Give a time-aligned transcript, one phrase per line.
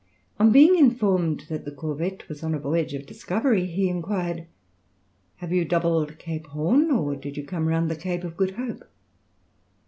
[0.39, 4.47] On being informed that the corvette was on a voyage of discovery, he inquired,
[5.35, 8.85] "Have you doubled Cape Horn or did you come round the Cape of Good Hope?"